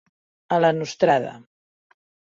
[0.57, 1.37] A la nostrada.